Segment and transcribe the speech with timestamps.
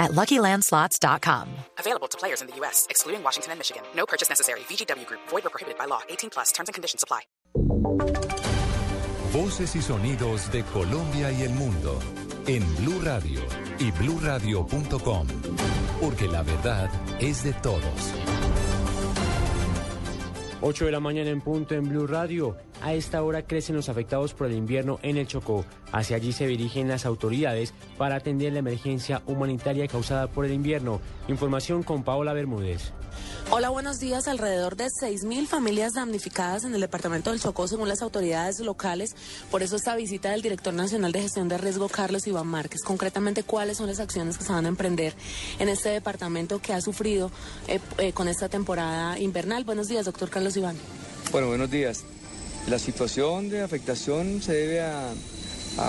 [0.00, 1.48] at LuckyLandSlots.com.
[1.78, 3.82] Available to players in the U.S., excluding Washington and Michigan.
[3.94, 4.60] No purchase necessary.
[4.60, 5.20] VGW Group.
[5.28, 6.00] Void or prohibited by law.
[6.08, 6.50] 18 plus.
[6.50, 7.22] Terms and conditions apply.
[9.32, 12.00] Voces y sonidos de Colombia y el mundo
[12.48, 13.40] en Blue Radio
[13.78, 15.26] y BlueRadio.com.
[16.00, 18.39] Porque la verdad es de todos.
[20.62, 22.56] 8 de la mañana en punto en Blue Radio.
[22.82, 25.64] A esta hora crecen los afectados por el invierno en el Chocó.
[25.90, 31.00] Hacia allí se dirigen las autoridades para atender la emergencia humanitaria causada por el invierno.
[31.28, 32.92] Información con Paola Bermúdez.
[33.50, 34.28] Hola, buenos días.
[34.28, 39.16] Alrededor de 6.000 familias damnificadas en el departamento del Chocó, según las autoridades locales.
[39.50, 42.82] Por eso esta visita del director nacional de gestión de riesgo, Carlos Iván Márquez.
[42.82, 45.14] Concretamente, ¿cuáles son las acciones que se van a emprender
[45.58, 47.32] en este departamento que ha sufrido
[47.66, 49.64] eh, eh, con esta temporada invernal?
[49.64, 50.76] Buenos días, doctor Carlos Iván.
[51.32, 52.04] Bueno, buenos días.
[52.66, 55.12] La situación de afectación se debe a,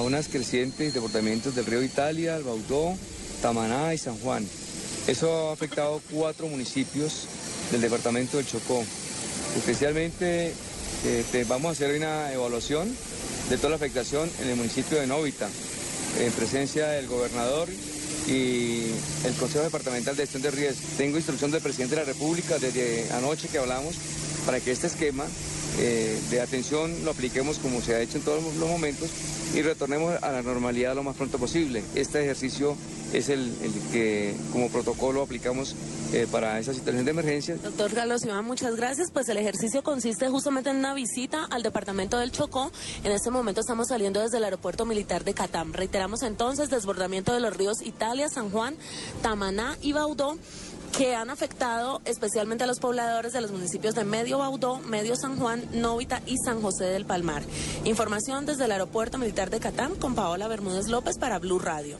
[0.00, 2.96] unas crecientes departamentos del río Italia, el Baudó,
[3.42, 4.46] Tamaná y San Juan.
[5.06, 7.26] Eso ha afectado cuatro municipios
[7.70, 8.82] del departamento del Chocó.
[9.56, 10.52] Especialmente
[11.04, 12.88] este, vamos a hacer una evaluación
[13.48, 15.48] de toda la afectación en el municipio de Novita,
[16.18, 17.68] en presencia del gobernador
[18.26, 18.86] y
[19.24, 20.82] el Consejo Departamental de Gestión de Riesgo.
[20.96, 23.94] Tengo instrucción del presidente de la República desde anoche que hablamos
[24.46, 25.26] para que este esquema
[25.78, 29.10] eh, de atención lo apliquemos como se ha hecho en todos los momentos
[29.54, 31.82] y retornemos a la normalidad lo más pronto posible.
[31.94, 32.76] Este ejercicio
[33.12, 35.74] es el, el que como protocolo aplicamos
[36.12, 37.56] eh, para esa situación de emergencia.
[37.56, 39.10] Doctor Carlos Iván, muchas gracias.
[39.10, 42.70] Pues el ejercicio consiste justamente en una visita al departamento del Chocó.
[43.04, 45.72] En este momento estamos saliendo desde el aeropuerto militar de Catam.
[45.72, 48.76] Reiteramos entonces desbordamiento de los ríos Italia, San Juan,
[49.22, 50.36] Tamaná y Baudó
[50.96, 55.36] que han afectado especialmente a los pobladores de los municipios de Medio Baudó, Medio San
[55.36, 57.42] Juan, Novita y San José del Palmar.
[57.84, 61.98] Información desde el Aeropuerto Militar de Catán con Paola Bermúdez López para Blue Radio.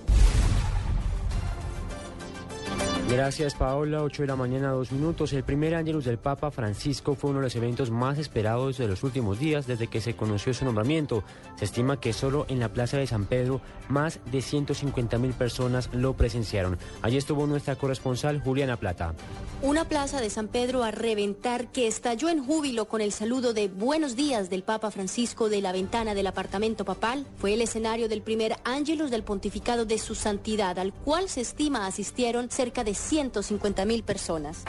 [3.08, 5.32] Gracias Paola, 8 de la mañana, dos minutos.
[5.32, 9.04] El primer Ángelus del Papa Francisco fue uno de los eventos más esperados de los
[9.04, 11.22] últimos días desde que se conoció su nombramiento.
[11.54, 15.88] Se estima que solo en la Plaza de San Pedro más de 150 mil personas
[15.92, 16.78] lo presenciaron.
[17.00, 19.14] Allí estuvo nuestra corresponsal Juliana Plata.
[19.62, 23.68] Una plaza de San Pedro a reventar que estalló en júbilo con el saludo de
[23.68, 28.20] buenos días del Papa Francisco de la ventana del apartamento papal fue el escenario del
[28.20, 33.84] primer Ángelus del pontificado de su santidad, al cual se estima asistieron cerca de 150
[33.84, 34.64] mil personas.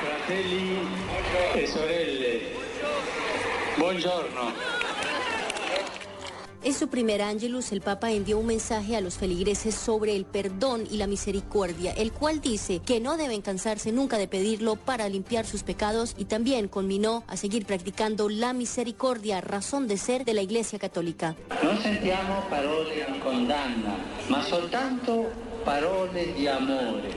[0.00, 0.78] Fratelli
[1.54, 2.40] e sorelle,
[3.76, 4.76] buongiorno.
[6.66, 10.82] En su primer Ángelus, el Papa envió un mensaje a los feligreses sobre el perdón
[10.90, 15.46] y la misericordia, el cual dice que no deben cansarse nunca de pedirlo para limpiar
[15.46, 20.42] sus pecados y también conminó a seguir practicando la misericordia, razón de ser de la
[20.42, 21.36] Iglesia Católica.
[21.62, 23.94] Non sentiamo parole di condanna,
[24.26, 25.30] ma soltanto
[25.66, 27.10] parole di amore,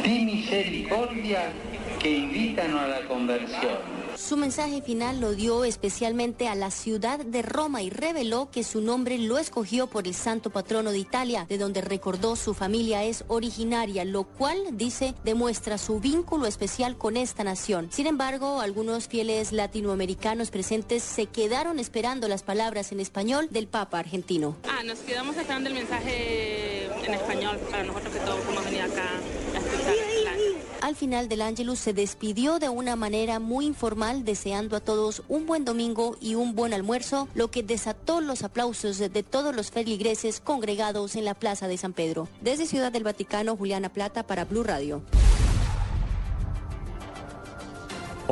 [0.00, 1.52] di misericordia
[1.98, 4.00] che invitano alla conversione.
[4.16, 8.80] Su mensaje final lo dio especialmente a la ciudad de Roma y reveló que su
[8.80, 13.24] nombre lo escogió por el santo patrono de Italia, de donde recordó su familia es
[13.28, 17.88] originaria, lo cual, dice, demuestra su vínculo especial con esta nación.
[17.90, 23.98] Sin embargo, algunos fieles latinoamericanos presentes se quedaron esperando las palabras en español del Papa
[23.98, 24.56] argentino.
[24.68, 29.04] Ah, nos quedamos esperando el mensaje en español para nosotros que todos hemos venido acá
[29.54, 29.94] a escuchar.
[30.80, 35.46] Al final del Ángelus se despidió de una manera muy informal, deseando a todos un
[35.46, 39.70] buen domingo y un buen almuerzo, lo que desató los aplausos de de todos los
[39.70, 42.28] feligreses congregados en la Plaza de San Pedro.
[42.40, 45.02] Desde Ciudad del Vaticano, Juliana Plata para Blue Radio.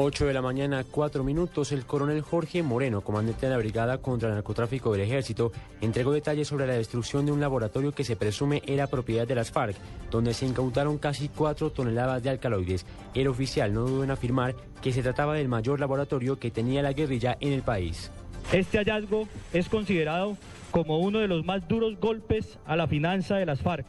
[0.03, 1.73] 8 de la mañana, 4 minutos.
[1.73, 5.53] El coronel Jorge Moreno, comandante de la Brigada contra el Narcotráfico del Ejército,
[5.83, 9.51] entregó detalles sobre la destrucción de un laboratorio que se presume era propiedad de las
[9.51, 9.77] FARC,
[10.11, 12.87] donde se incautaron casi 4 toneladas de alcaloides.
[13.13, 16.95] El oficial no dudó en afirmar que se trataba del mayor laboratorio que tenía la
[16.95, 18.11] guerrilla en el país.
[18.53, 20.39] Este hallazgo es considerado
[20.71, 23.85] como uno de los más duros golpes a la finanza de las FARC,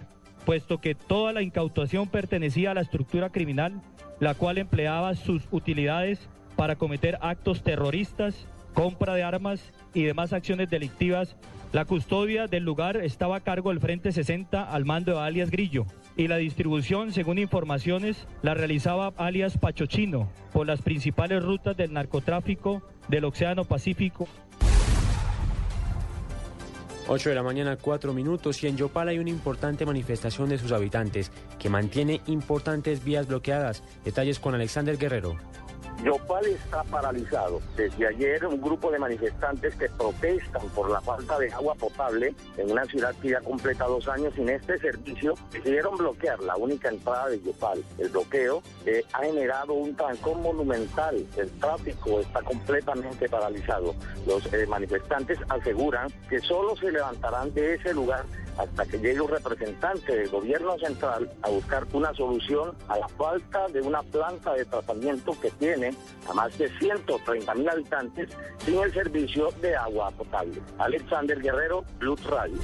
[0.46, 3.82] puesto que toda la incautación pertenecía a la estructura criminal,
[4.20, 10.70] la cual empleaba sus utilidades para cometer actos terroristas, compra de armas y demás acciones
[10.70, 11.36] delictivas.
[11.74, 15.86] La custodia del lugar estaba a cargo del Frente 60 al mando de alias Grillo.
[16.18, 22.82] y la distribución, según informaciones, la realizaba alias Pachochino por las principales rutas del narcotráfico
[23.08, 24.28] del Océano Pacífico.
[27.14, 30.72] 8 de la mañana, 4 minutos, y en Yopal hay una importante manifestación de sus
[30.72, 31.30] habitantes
[31.60, 33.84] que mantiene importantes vías bloqueadas.
[34.06, 35.36] Detalles con Alexander Guerrero.
[36.04, 37.62] Yopal está paralizado.
[37.76, 42.72] Desde ayer un grupo de manifestantes que protestan por la falta de agua potable en
[42.72, 47.30] una ciudad que ya completa dos años sin este servicio decidieron bloquear la única entrada
[47.30, 47.84] de Yopal.
[47.98, 48.64] El bloqueo
[49.14, 51.26] ha generado un trancón monumental.
[51.38, 53.94] El tráfico está completamente paralizado.
[54.26, 58.26] Los eh, manifestantes aseguran que solo se levantarán de ese lugar
[58.58, 63.68] hasta que llegue un representante del gobierno central a buscar una solución a la falta
[63.70, 65.94] de una planta de tratamiento que tiene
[66.30, 68.30] a más de 130 mil habitantes
[68.66, 70.62] sin el servicio de agua potable.
[70.78, 72.58] Alexander Guerrero, Blue Radio.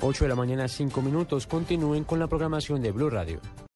[0.00, 1.46] 8 de la mañana, 5 minutos.
[1.46, 3.40] Continúen con la programación de Blue Radio.